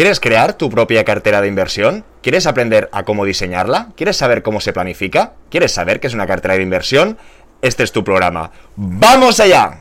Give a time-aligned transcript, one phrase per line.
[0.00, 2.06] ¿Quieres crear tu propia cartera de inversión?
[2.22, 3.88] ¿Quieres aprender a cómo diseñarla?
[3.96, 5.34] ¿Quieres saber cómo se planifica?
[5.50, 7.18] ¿Quieres saber qué es una cartera de inversión?
[7.60, 8.50] Este es tu programa.
[8.76, 9.80] ¡Vamos allá!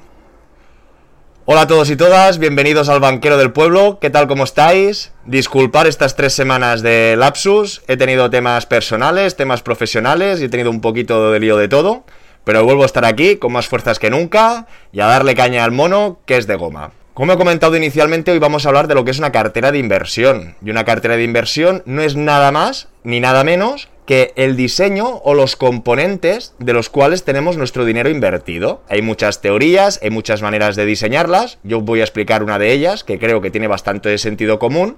[1.45, 3.99] Hola a todos y todas, bienvenidos al Banquero del Pueblo.
[4.01, 5.13] ¿Qué tal, cómo estáis?
[5.23, 7.81] Disculpar estas tres semanas de lapsus.
[7.87, 12.03] He tenido temas personales, temas profesionales y he tenido un poquito de lío de todo.
[12.43, 15.71] Pero vuelvo a estar aquí con más fuerzas que nunca y a darle caña al
[15.71, 16.91] mono que es de goma.
[17.19, 19.77] Como he comentado inicialmente, hoy vamos a hablar de lo que es una cartera de
[19.77, 20.55] inversión.
[20.63, 25.17] Y una cartera de inversión no es nada más ni nada menos que el diseño
[25.25, 28.83] o los componentes de los cuales tenemos nuestro dinero invertido.
[28.87, 31.59] Hay muchas teorías, hay muchas maneras de diseñarlas.
[31.63, 34.95] Yo voy a explicar una de ellas que creo que tiene bastante sentido común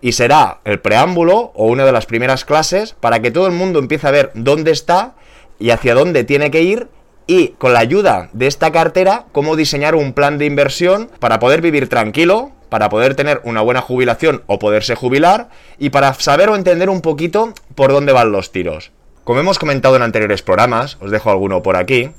[0.00, 3.78] y será el preámbulo o una de las primeras clases para que todo el mundo
[3.78, 5.16] empiece a ver dónde está
[5.58, 6.88] y hacia dónde tiene que ir
[7.28, 11.60] y con la ayuda de esta cartera, cómo diseñar un plan de inversión para poder
[11.60, 16.56] vivir tranquilo, para poder tener una buena jubilación o poderse jubilar y para saber o
[16.56, 18.92] entender un poquito por dónde van los tiros.
[19.24, 22.10] Como hemos comentado en anteriores programas, os dejo alguno por aquí,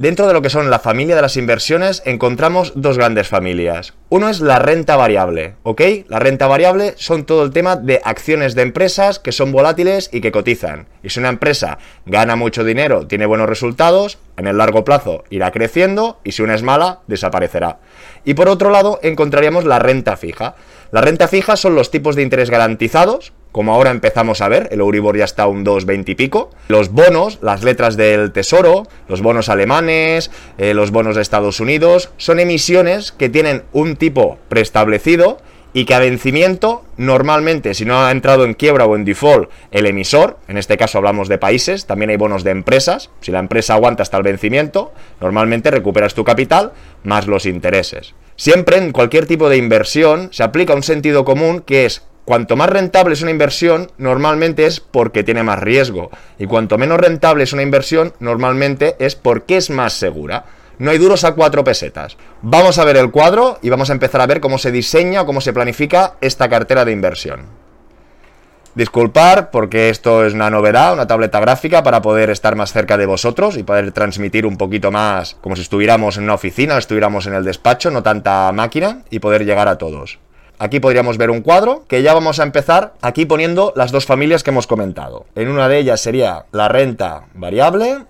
[0.00, 3.92] Dentro de lo que son la familia de las inversiones encontramos dos grandes familias.
[4.08, 5.82] Uno es la renta variable, ¿ok?
[6.08, 10.22] La renta variable son todo el tema de acciones de empresas que son volátiles y
[10.22, 10.86] que cotizan.
[11.02, 11.76] Y si una empresa
[12.06, 16.54] gana mucho dinero, tiene buenos resultados, en el largo plazo irá creciendo y si una
[16.54, 17.80] es mala, desaparecerá.
[18.24, 20.54] Y por otro lado encontraríamos la renta fija.
[20.92, 24.80] La renta fija son los tipos de interés garantizados, como ahora empezamos a ver, el
[24.80, 26.50] Euribor ya está un 2,20 y pico.
[26.68, 32.10] Los bonos, las letras del Tesoro, los bonos alemanes, eh, los bonos de Estados Unidos,
[32.16, 35.38] son emisiones que tienen un tipo preestablecido
[35.72, 39.86] y que a vencimiento, normalmente, si no ha entrado en quiebra o en default el
[39.86, 43.74] emisor, en este caso hablamos de países, también hay bonos de empresas, si la empresa
[43.74, 46.72] aguanta hasta el vencimiento, normalmente recuperas tu capital
[47.04, 48.14] más los intereses.
[48.36, 52.70] Siempre en cualquier tipo de inversión se aplica un sentido común que es Cuanto más
[52.70, 56.10] rentable es una inversión, normalmente es porque tiene más riesgo.
[56.38, 60.44] Y cuanto menos rentable es una inversión, normalmente es porque es más segura.
[60.78, 62.16] No hay duros a cuatro pesetas.
[62.40, 65.26] Vamos a ver el cuadro y vamos a empezar a ver cómo se diseña o
[65.26, 67.46] cómo se planifica esta cartera de inversión.
[68.74, 73.04] Disculpar porque esto es una novedad, una tableta gráfica para poder estar más cerca de
[73.04, 77.34] vosotros y poder transmitir un poquito más como si estuviéramos en una oficina, estuviéramos en
[77.34, 80.20] el despacho, no tanta máquina y poder llegar a todos.
[80.62, 84.42] Aquí podríamos ver un cuadro que ya vamos a empezar aquí poniendo las dos familias
[84.42, 85.24] que hemos comentado.
[85.34, 88.04] En una de ellas sería la renta variable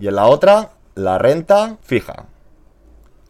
[0.00, 2.24] y en la otra la renta fija.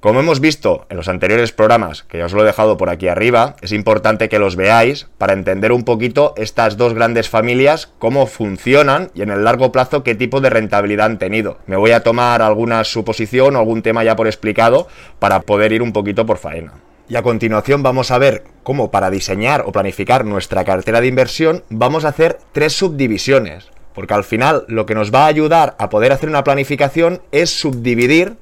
[0.01, 3.09] Como hemos visto en los anteriores programas, que ya os lo he dejado por aquí
[3.09, 8.27] arriba, es importante que los veáis para entender un poquito estas dos grandes familias, cómo
[8.27, 11.59] funcionan y en el largo plazo qué tipo de rentabilidad han tenido.
[11.67, 15.83] Me voy a tomar alguna suposición o algún tema ya por explicado para poder ir
[15.83, 16.72] un poquito por faena.
[17.10, 21.65] Y a continuación vamos a ver cómo para diseñar o planificar nuestra cartera de inversión
[21.69, 23.69] vamos a hacer tres subdivisiones.
[23.94, 27.50] Porque al final lo que nos va a ayudar a poder hacer una planificación es
[27.50, 28.37] subdividir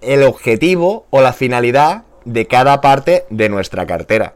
[0.00, 4.34] el objetivo o la finalidad de cada parte de nuestra cartera.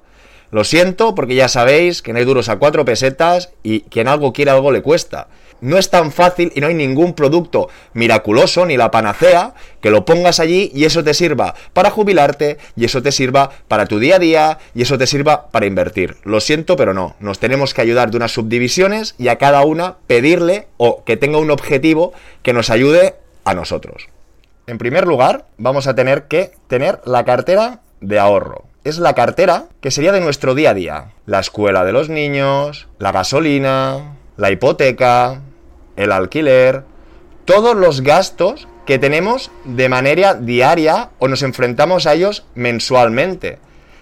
[0.53, 4.33] Lo siento porque ya sabéis que no hay duros a cuatro pesetas y quien algo
[4.33, 5.27] quiere algo le cuesta.
[5.61, 10.05] No es tan fácil y no hay ningún producto miraculoso ni la panacea que lo
[10.05, 14.17] pongas allí y eso te sirva para jubilarte y eso te sirva para tu día
[14.17, 16.17] a día y eso te sirva para invertir.
[16.25, 17.17] Lo siento, pero no.
[17.21, 21.39] Nos tenemos que ayudar de unas subdivisiones y a cada una pedirle o que tenga
[21.39, 22.13] un objetivo
[22.43, 24.09] que nos ayude a nosotros.
[24.67, 28.65] En primer lugar, vamos a tener que tener la cartera de ahorro.
[28.83, 31.13] Es la cartera que sería de nuestro día a día.
[31.25, 35.43] La escuela de los niños, la gasolina, la hipoteca,
[35.97, 36.85] el alquiler,
[37.45, 43.59] todos los gastos que tenemos de manera diaria o nos enfrentamos a ellos mensualmente.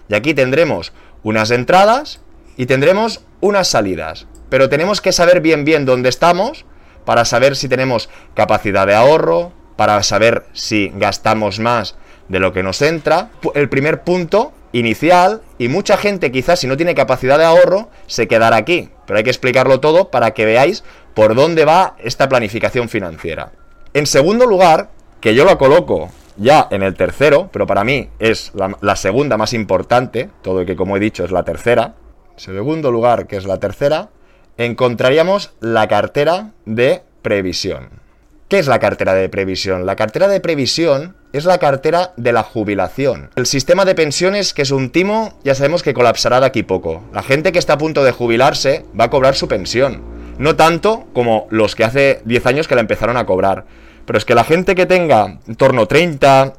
[0.08, 2.20] Y aquí tendremos unas entradas
[2.56, 4.26] y tendremos unas salidas.
[4.50, 6.66] Pero tenemos que saber bien bien dónde estamos
[7.04, 11.96] para saber si tenemos capacidad de ahorro, para saber si gastamos más
[12.28, 13.30] de lo que nos entra.
[13.54, 18.28] El primer punto inicial y mucha gente quizás si no tiene capacidad de ahorro se
[18.28, 18.90] quedará aquí.
[19.06, 23.52] Pero hay que explicarlo todo para que veáis por dónde va esta planificación financiera.
[23.92, 24.90] En segundo lugar,
[25.20, 29.52] que yo lo coloco ya en el tercero, pero para mí es la, segunda más
[29.52, 31.94] importante, todo y que como he dicho es la tercera.
[32.36, 34.10] Segundo lugar, que es la tercera,
[34.56, 38.02] encontraríamos la cartera de previsión.
[38.48, 39.86] ¿Qué es la cartera de previsión?
[39.86, 43.30] La cartera de previsión es la cartera de la jubilación.
[43.36, 47.02] El sistema de pensiones, que es un timo, ya sabemos que colapsará de aquí poco.
[47.12, 50.13] La gente que está a punto de jubilarse va a cobrar su pensión.
[50.38, 53.64] No tanto como los que hace 10 años que la empezaron a cobrar.
[54.04, 56.54] Pero es que la gente que tenga en torno a 30,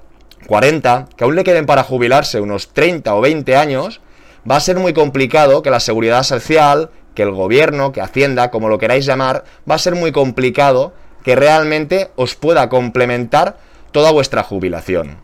[0.48, 4.02] 40, que aún le queden para jubilarse unos 30 o 20 años,
[4.50, 8.70] va a ser muy complicado que la seguridad social, que el gobierno, que Hacienda, como
[8.70, 10.94] lo queráis llamar, va a ser muy complicado
[11.24, 13.58] que realmente os pueda complementar
[13.92, 15.18] toda vuestra jubilación.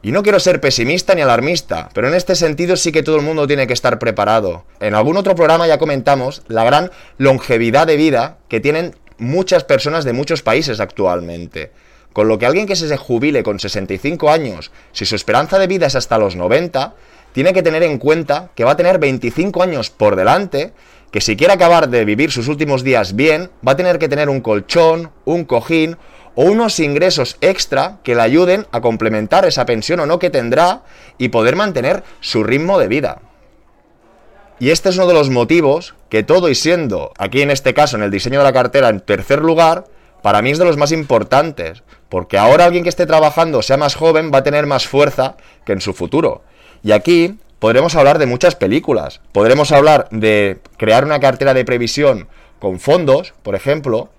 [0.00, 3.22] Y no quiero ser pesimista ni alarmista, pero en este sentido sí que todo el
[3.22, 4.64] mundo tiene que estar preparado.
[4.78, 10.04] En algún otro programa ya comentamos la gran longevidad de vida que tienen muchas personas
[10.04, 11.72] de muchos países actualmente.
[12.12, 15.86] Con lo que alguien que se jubile con 65 años, si su esperanza de vida
[15.86, 16.94] es hasta los 90,
[17.32, 20.72] tiene que tener en cuenta que va a tener 25 años por delante,
[21.10, 24.28] que si quiere acabar de vivir sus últimos días bien, va a tener que tener
[24.28, 25.96] un colchón, un cojín
[26.40, 30.82] o unos ingresos extra que le ayuden a complementar esa pensión o no que tendrá
[31.18, 33.22] y poder mantener su ritmo de vida.
[34.60, 37.96] Y este es uno de los motivos que todo y siendo, aquí en este caso
[37.96, 39.86] en el diseño de la cartera en tercer lugar,
[40.22, 43.96] para mí es de los más importantes, porque ahora alguien que esté trabajando sea más
[43.96, 46.42] joven va a tener más fuerza que en su futuro.
[46.84, 52.28] Y aquí podremos hablar de muchas películas, podremos hablar de crear una cartera de previsión
[52.60, 54.10] con fondos, por ejemplo,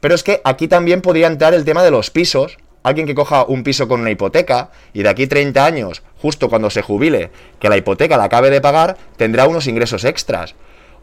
[0.00, 3.44] pero es que aquí también podría entrar el tema de los pisos, alguien que coja
[3.44, 7.68] un piso con una hipoteca y de aquí 30 años, justo cuando se jubile, que
[7.68, 10.54] la hipoteca la acabe de pagar, tendrá unos ingresos extras.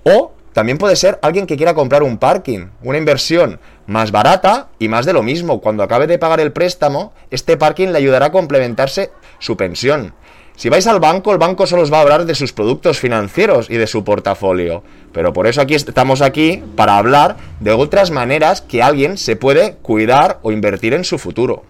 [0.04, 4.88] O también puede ser alguien que quiera comprar un parking, una inversión más barata y
[4.88, 5.62] más de lo mismo.
[5.62, 10.16] Cuando acabe de pagar el préstamo, este parking le ayudará a complementarse su pensión.
[10.58, 13.70] Si vais al banco, el banco solo os va a hablar de sus productos financieros
[13.70, 14.82] y de su portafolio.
[15.14, 19.76] Pero por eso aquí estamos aquí para hablar de otras maneras que alguien se puede
[19.84, 21.62] cuidar o invertir en su futuro.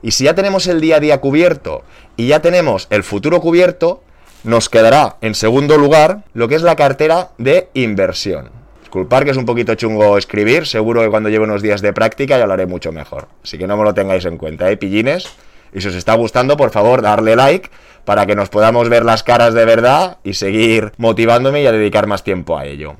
[0.00, 1.82] Y si ya tenemos el día a día cubierto
[2.16, 4.02] y ya tenemos el futuro cubierto,
[4.44, 8.48] nos quedará en segundo lugar lo que es la cartera de inversión.
[8.80, 12.38] Disculpar que es un poquito chungo escribir, seguro que cuando lleve unos días de práctica
[12.38, 13.28] ya lo haré mucho mejor.
[13.44, 15.28] Así que no me lo tengáis en cuenta, ¿eh, pillines?
[15.72, 17.70] Y si os está gustando, por favor, darle like
[18.04, 22.06] para que nos podamos ver las caras de verdad y seguir motivándome y a dedicar
[22.06, 22.96] más tiempo a ello.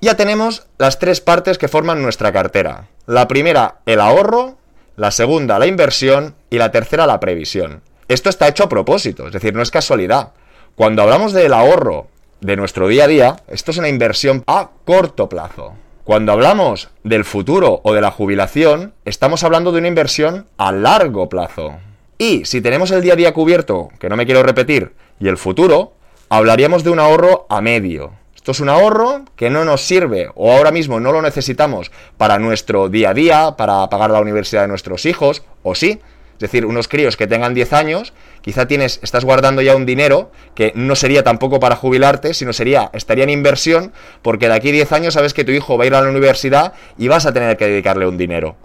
[0.00, 2.86] Ya tenemos las tres partes que forman nuestra cartera.
[3.06, 4.56] La primera, el ahorro,
[4.96, 7.82] la segunda, la inversión y la tercera, la previsión.
[8.06, 10.32] Esto está hecho a propósito, es decir, no es casualidad.
[10.76, 12.06] Cuando hablamos del ahorro
[12.40, 15.74] de nuestro día a día, esto es una inversión a corto plazo.
[16.04, 21.28] Cuando hablamos del futuro o de la jubilación, estamos hablando de una inversión a largo
[21.28, 21.76] plazo.
[22.20, 25.38] Y si tenemos el día a día cubierto, que no me quiero repetir, y el
[25.38, 25.92] futuro,
[26.28, 28.10] hablaríamos de un ahorro a medio.
[28.34, 32.40] Esto es un ahorro que no nos sirve o ahora mismo no lo necesitamos para
[32.40, 36.00] nuestro día a día, para pagar la universidad de nuestros hijos, o sí,
[36.38, 40.32] es decir, unos críos que tengan 10 años, quizá tienes, estás guardando ya un dinero
[40.56, 43.92] que no sería tampoco para jubilarte, sino sería, estaría en inversión,
[44.22, 46.72] porque de aquí 10 años sabes que tu hijo va a ir a la universidad
[46.96, 48.56] y vas a tener que dedicarle un dinero.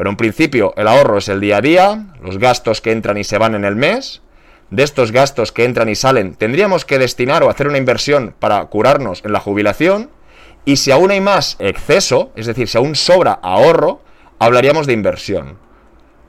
[0.00, 3.24] Pero en principio el ahorro es el día a día, los gastos que entran y
[3.24, 4.22] se van en el mes.
[4.70, 8.64] De estos gastos que entran y salen, tendríamos que destinar o hacer una inversión para
[8.64, 10.08] curarnos en la jubilación.
[10.64, 14.00] Y si aún hay más exceso, es decir, si aún sobra ahorro,
[14.38, 15.58] hablaríamos de inversión.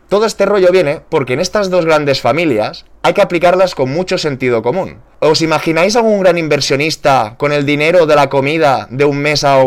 [0.10, 4.18] Todo este rollo viene porque en estas dos grandes familias hay que aplicarlas con mucho
[4.18, 4.98] sentido común.
[5.20, 9.64] ¿Os imagináis algún gran inversionista con el dinero de la comida de un mes a...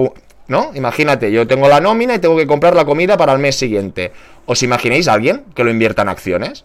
[0.46, 0.73] ¿No?
[0.75, 4.12] Imagínate, yo tengo la nómina y tengo que comprar la comida para el mes siguiente.
[4.47, 6.64] ¿Os imagináis a alguien que lo invierta en acciones?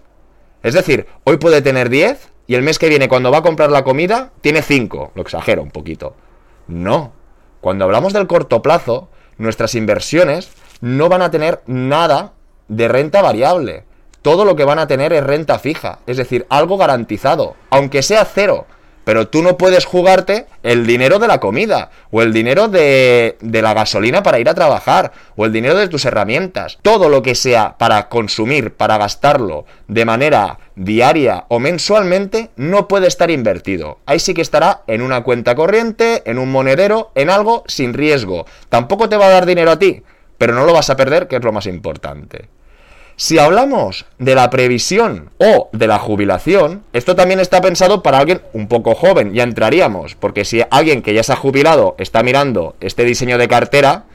[0.63, 3.71] Es decir, hoy puede tener 10 y el mes que viene cuando va a comprar
[3.71, 5.13] la comida tiene 5.
[5.15, 6.15] Lo exagero un poquito.
[6.67, 7.13] No.
[7.61, 10.51] Cuando hablamos del corto plazo, nuestras inversiones
[10.81, 12.33] no van a tener nada
[12.67, 13.83] de renta variable.
[14.21, 18.25] Todo lo que van a tener es renta fija, es decir, algo garantizado, aunque sea
[18.25, 18.65] cero.
[19.09, 23.61] Pero tú no puedes jugarte el dinero de la comida, o el dinero de, de,
[23.63, 26.77] la gasolina para ir a trabajar, o el dinero de tus herramientas.
[26.83, 33.07] Todo lo que sea para consumir, para gastarlo de manera diaria o mensualmente, no puede
[33.07, 33.97] estar invertido.
[34.05, 38.45] Ahí sí que estará en una cuenta corriente, en un monedero, en algo sin riesgo.
[38.69, 40.03] Tampoco te va a dar dinero a ti,
[40.37, 42.47] pero no lo vas a perder, que es lo más importante.
[43.21, 48.41] Si hablamos de la previsión o de la jubilación, esto también está pensado para alguien
[48.53, 52.77] un poco joven, ya entraríamos, porque si alguien que ya se ha jubilado está mirando
[52.79, 54.05] este diseño de cartera,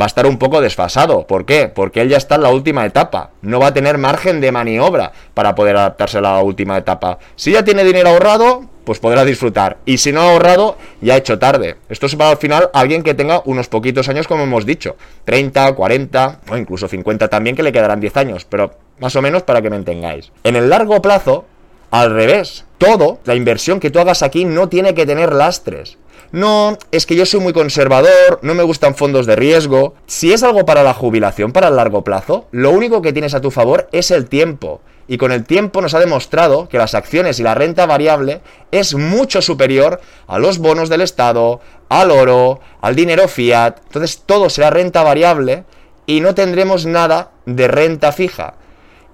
[0.00, 1.26] va a estar un poco desfasado.
[1.26, 1.68] ¿Por qué?
[1.68, 3.32] Porque él ya está en la última etapa.
[3.42, 7.18] No va a tener margen de maniobra para poder adaptarse a la última etapa.
[7.36, 9.78] Si ya tiene dinero ahorrado, pues podrá disfrutar.
[9.84, 11.76] Y si no ha ahorrado, ya ha hecho tarde.
[11.88, 14.96] Esto es para al final alguien que tenga unos poquitos años, como hemos dicho.
[15.24, 18.44] 30, 40 o incluso 50 también, que le quedarán 10 años.
[18.44, 20.30] Pero más o menos para que me entengáis.
[20.44, 21.46] En el largo plazo,
[21.90, 22.64] al revés.
[22.78, 25.96] Todo, la inversión que tú hagas aquí no tiene que tener lastres.
[26.32, 29.94] No, es que yo soy muy conservador, no me gustan fondos de riesgo.
[30.06, 33.40] Si es algo para la jubilación, para el largo plazo, lo único que tienes a
[33.40, 34.80] tu favor es el tiempo.
[35.06, 38.94] Y con el tiempo nos ha demostrado que las acciones y la renta variable es
[38.94, 43.78] mucho superior a los bonos del Estado, al oro, al dinero fiat.
[43.86, 45.64] Entonces todo será renta variable
[46.06, 48.54] y no tendremos nada de renta fija.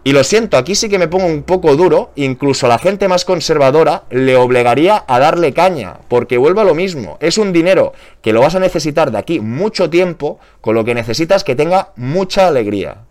[0.03, 3.07] Y lo siento, aquí sí que me pongo un poco duro, incluso a la gente
[3.07, 7.93] más conservadora le obligaría a darle caña, porque vuelvo a lo mismo, es un dinero
[8.23, 11.93] que lo vas a necesitar de aquí mucho tiempo, con lo que necesitas que tenga
[11.97, 13.03] mucha alegría.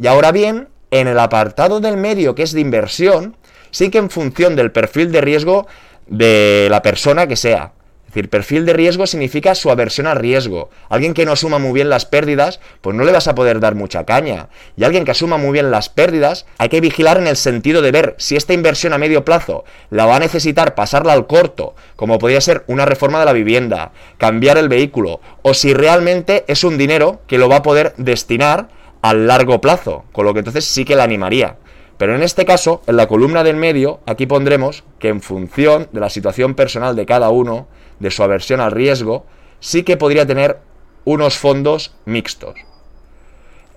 [0.00, 3.36] Y ahora bien, en el apartado del medio que es de inversión,
[3.70, 5.66] sí que en función del perfil de riesgo
[6.06, 7.72] de la persona que sea,
[8.10, 10.68] es decir, perfil de riesgo significa su aversión al riesgo.
[10.88, 13.76] Alguien que no asuma muy bien las pérdidas, pues no le vas a poder dar
[13.76, 14.48] mucha caña.
[14.76, 17.92] Y alguien que asuma muy bien las pérdidas, hay que vigilar en el sentido de
[17.92, 22.18] ver si esta inversión a medio plazo la va a necesitar pasarla al corto, como
[22.18, 26.78] podría ser una reforma de la vivienda, cambiar el vehículo, o si realmente es un
[26.78, 28.70] dinero que lo va a poder destinar
[29.02, 31.56] al largo plazo, con lo que entonces sí que la animaría.
[31.96, 36.00] Pero en este caso, en la columna del medio, aquí pondremos que en función de
[36.00, 39.26] la situación personal de cada uno, de su aversión al riesgo,
[39.60, 40.60] sí que podría tener
[41.04, 42.54] unos fondos mixtos.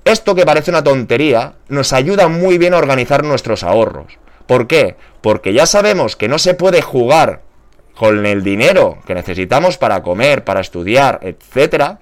[0.06, 4.18] Esto que parece una tontería nos ayuda muy bien a organizar nuestros ahorros.
[4.48, 4.96] ¿Por qué?
[5.22, 7.42] Porque ya sabemos que no se puede jugar
[7.96, 12.00] con el dinero que necesitamos para comer, para estudiar, etc.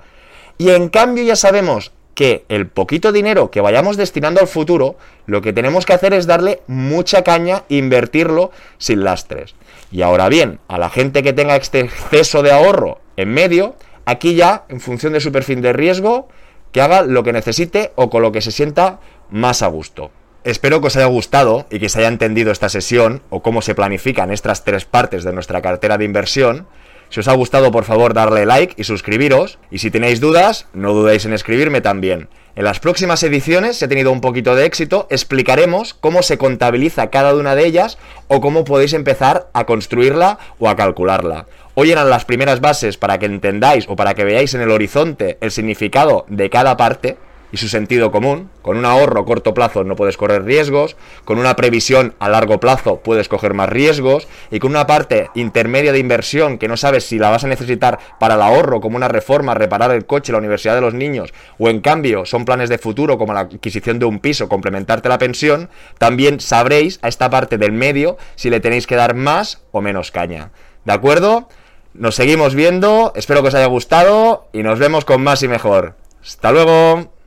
[0.58, 5.42] Y en cambio ya sabemos que el poquito dinero que vayamos destinando al futuro, lo
[5.42, 9.56] que tenemos que hacer es darle mucha caña e invertirlo sin lastres.
[9.92, 13.76] Y ahora bien, a la gente que tenga este exceso de ahorro en medio,
[14.06, 16.28] aquí ya, en función de su perfil de riesgo,
[16.72, 19.00] que haga lo que necesite o con lo que se sienta
[19.30, 20.12] más a gusto.
[20.44, 23.76] Espero que os haya gustado y que se haya entendido esta sesión o cómo se
[23.76, 26.68] planifican estas tres partes de nuestra cartera de inversión.
[27.12, 29.60] Si os ha gustado, por favor, darle like y suscribiros.
[29.70, 32.30] Y si tenéis dudas, no dudéis en escribirme también.
[32.56, 37.10] En las próximas ediciones, si ha tenido un poquito de éxito, explicaremos cómo se contabiliza
[37.10, 37.98] cada una de ellas
[38.30, 41.48] o cómo podéis empezar a construirla o a calcularla.
[41.74, 45.38] Hoy eran las primeras bases para que entendáis o para que veáis en el horizonte
[45.42, 47.18] el significado de cada parte
[47.52, 48.50] y su sentido común.
[48.62, 52.60] Con un ahorro a corto plazo no puedes correr riesgos, con una previsión a largo
[52.60, 57.06] plazo puedes coger más riesgos y con una parte intermedia de inversión que no sabes
[57.06, 60.38] si la vas a necesitar para el ahorro, como una reforma, reparar el coche, la
[60.38, 64.06] universidad de los niños, o en cambio son planes de futuro como la adquisición de
[64.06, 68.88] un piso, complementarte la pensión, también sabréis a esta parte del medio si le tenéis
[68.88, 70.52] que dar más o menos caña.
[70.86, 71.48] ¿De acuerdo?
[71.94, 75.96] Nos seguimos viendo, espero que os haya gustado y nos vemos con más y mejor.
[76.24, 77.21] Hasta luego.